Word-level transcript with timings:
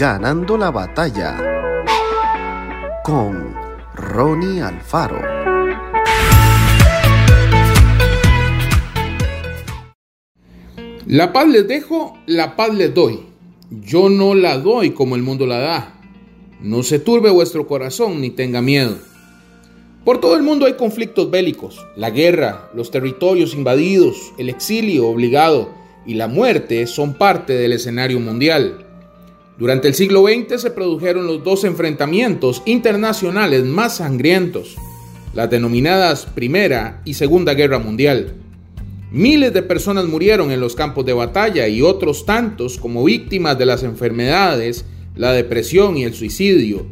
Ganando 0.00 0.56
la 0.56 0.70
batalla 0.70 1.36
con 3.04 3.54
Ronnie 3.94 4.62
Alfaro. 4.62 5.20
La 11.04 11.34
paz 11.34 11.48
les 11.48 11.68
dejo, 11.68 12.16
la 12.24 12.56
paz 12.56 12.72
les 12.72 12.94
doy. 12.94 13.20
Yo 13.68 14.08
no 14.08 14.34
la 14.34 14.56
doy 14.56 14.92
como 14.92 15.16
el 15.16 15.22
mundo 15.22 15.46
la 15.46 15.58
da. 15.58 16.00
No 16.62 16.82
se 16.82 16.98
turbe 16.98 17.28
vuestro 17.28 17.66
corazón 17.66 18.22
ni 18.22 18.30
tenga 18.30 18.62
miedo. 18.62 18.96
Por 20.06 20.18
todo 20.18 20.34
el 20.34 20.42
mundo 20.42 20.64
hay 20.64 20.78
conflictos 20.78 21.30
bélicos, 21.30 21.86
la 21.94 22.08
guerra, 22.08 22.70
los 22.72 22.90
territorios 22.90 23.52
invadidos, 23.52 24.32
el 24.38 24.48
exilio 24.48 25.08
obligado 25.08 25.74
y 26.06 26.14
la 26.14 26.26
muerte 26.26 26.86
son 26.86 27.12
parte 27.12 27.52
del 27.52 27.74
escenario 27.74 28.18
mundial. 28.18 28.86
Durante 29.60 29.88
el 29.88 29.94
siglo 29.94 30.24
XX 30.24 30.58
se 30.58 30.70
produjeron 30.70 31.26
los 31.26 31.44
dos 31.44 31.64
enfrentamientos 31.64 32.62
internacionales 32.64 33.62
más 33.62 33.98
sangrientos, 33.98 34.76
las 35.34 35.50
denominadas 35.50 36.24
Primera 36.24 37.02
y 37.04 37.12
Segunda 37.12 37.52
Guerra 37.52 37.78
Mundial. 37.78 38.32
Miles 39.10 39.52
de 39.52 39.62
personas 39.62 40.06
murieron 40.06 40.50
en 40.50 40.60
los 40.60 40.74
campos 40.74 41.04
de 41.04 41.12
batalla 41.12 41.68
y 41.68 41.82
otros 41.82 42.24
tantos 42.24 42.78
como 42.78 43.04
víctimas 43.04 43.58
de 43.58 43.66
las 43.66 43.82
enfermedades, 43.82 44.86
la 45.14 45.32
depresión 45.32 45.98
y 45.98 46.04
el 46.04 46.14
suicidio. 46.14 46.86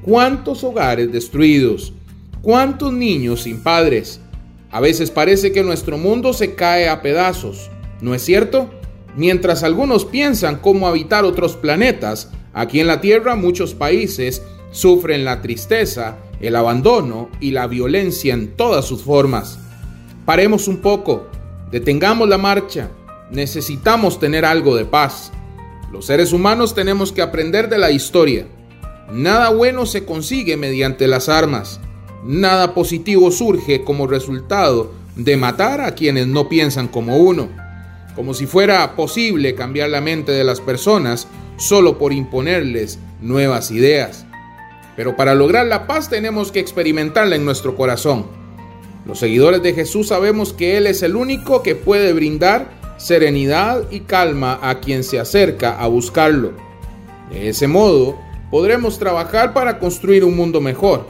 ¿Cuántos 0.00 0.64
hogares 0.64 1.12
destruidos? 1.12 1.92
¿Cuántos 2.40 2.94
niños 2.94 3.42
sin 3.42 3.62
padres? 3.62 4.22
A 4.70 4.80
veces 4.80 5.10
parece 5.10 5.52
que 5.52 5.62
nuestro 5.62 5.98
mundo 5.98 6.32
se 6.32 6.54
cae 6.54 6.88
a 6.88 7.02
pedazos, 7.02 7.70
¿no 8.00 8.14
es 8.14 8.22
cierto? 8.22 8.70
Mientras 9.16 9.62
algunos 9.62 10.04
piensan 10.04 10.56
cómo 10.56 10.86
habitar 10.86 11.24
otros 11.24 11.56
planetas, 11.56 12.30
aquí 12.52 12.80
en 12.80 12.86
la 12.86 13.00
Tierra 13.00 13.34
muchos 13.34 13.74
países 13.74 14.42
sufren 14.72 15.24
la 15.24 15.40
tristeza, 15.40 16.18
el 16.38 16.54
abandono 16.54 17.30
y 17.40 17.52
la 17.52 17.66
violencia 17.66 18.34
en 18.34 18.54
todas 18.54 18.84
sus 18.84 19.02
formas. 19.02 19.58
Paremos 20.26 20.68
un 20.68 20.78
poco, 20.78 21.28
detengamos 21.70 22.28
la 22.28 22.36
marcha, 22.36 22.90
necesitamos 23.30 24.20
tener 24.20 24.44
algo 24.44 24.76
de 24.76 24.84
paz. 24.84 25.32
Los 25.90 26.04
seres 26.04 26.34
humanos 26.34 26.74
tenemos 26.74 27.10
que 27.10 27.22
aprender 27.22 27.70
de 27.70 27.78
la 27.78 27.90
historia. 27.90 28.46
Nada 29.10 29.48
bueno 29.48 29.86
se 29.86 30.04
consigue 30.04 30.58
mediante 30.58 31.08
las 31.08 31.30
armas. 31.30 31.80
Nada 32.22 32.74
positivo 32.74 33.30
surge 33.30 33.82
como 33.82 34.08
resultado 34.08 34.92
de 35.14 35.38
matar 35.38 35.80
a 35.80 35.94
quienes 35.94 36.26
no 36.26 36.50
piensan 36.50 36.88
como 36.88 37.16
uno 37.16 37.48
como 38.16 38.32
si 38.32 38.46
fuera 38.46 38.96
posible 38.96 39.54
cambiar 39.54 39.90
la 39.90 40.00
mente 40.00 40.32
de 40.32 40.42
las 40.42 40.60
personas 40.60 41.28
solo 41.58 41.98
por 41.98 42.12
imponerles 42.12 42.98
nuevas 43.20 43.70
ideas. 43.70 44.26
Pero 44.96 45.14
para 45.14 45.34
lograr 45.34 45.66
la 45.66 45.86
paz 45.86 46.08
tenemos 46.08 46.50
que 46.50 46.60
experimentarla 46.60 47.36
en 47.36 47.44
nuestro 47.44 47.76
corazón. 47.76 48.26
Los 49.04 49.18
seguidores 49.18 49.62
de 49.62 49.74
Jesús 49.74 50.08
sabemos 50.08 50.54
que 50.54 50.78
Él 50.78 50.86
es 50.86 51.02
el 51.02 51.14
único 51.14 51.62
que 51.62 51.74
puede 51.74 52.12
brindar 52.14 52.70
serenidad 52.96 53.90
y 53.90 54.00
calma 54.00 54.58
a 54.62 54.80
quien 54.80 55.04
se 55.04 55.20
acerca 55.20 55.78
a 55.78 55.86
buscarlo. 55.86 56.52
De 57.30 57.50
ese 57.50 57.68
modo, 57.68 58.18
podremos 58.50 58.98
trabajar 58.98 59.52
para 59.52 59.78
construir 59.78 60.24
un 60.24 60.34
mundo 60.34 60.62
mejor. 60.62 61.06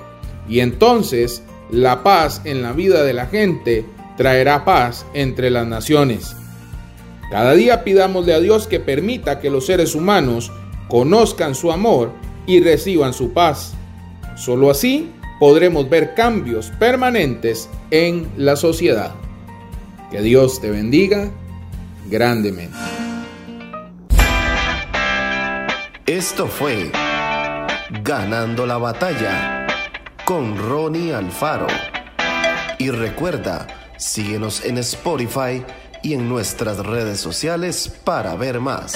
Y 0.49 0.61
entonces, 0.61 1.43
la 1.71 2.03
paz 2.03 2.43
en 2.45 2.63
la 2.63 2.73
vida 2.73 3.05
de 3.05 3.13
la 3.13 3.27
gente 3.27 3.85
traerá 4.17 4.65
paz 4.65 5.07
entre 5.15 5.51
las 5.51 5.67
naciones. 5.67 6.35
Cada 7.31 7.55
día 7.55 7.83
pidámosle 7.85 8.35
a 8.35 8.41
Dios 8.41 8.67
que 8.67 8.81
permita 8.81 9.41
que 9.41 9.51
los 9.51 9.67
seres 9.67 9.95
humanos 9.95 10.53
conozcan 10.89 11.55
su 11.55 11.73
amor 11.73 12.13
y 12.47 12.61
reciban 12.61 13.13
su 13.13 13.33
paz. 13.33 13.75
Solo 14.37 14.71
así 14.71 15.11
podremos 15.41 15.89
ver 15.89 16.15
cambios 16.15 16.71
permanentes 16.79 17.69
en 17.91 18.29
la 18.37 18.57
sociedad. 18.57 19.15
Que 20.11 20.23
Dios 20.23 20.61
te 20.61 20.71
bendiga 20.71 21.31
grandemente. 22.09 22.77
Esto 26.07 26.47
fue 26.47 26.93
Ganando 28.03 28.67
la 28.67 28.79
batalla 28.79 29.67
con 30.25 30.59
Ronnie 30.59 31.15
Alfaro. 31.15 31.69
Y 32.79 32.91
recuerda, 32.91 33.67
síguenos 33.97 34.65
en 34.65 34.79
Spotify 34.79 35.65
y 36.07 36.15
en 36.15 36.29
nuestras 36.29 36.79
redes 36.79 37.19
sociales 37.19 37.91
para 38.05 38.37
ver 38.37 38.61
más. 38.61 38.95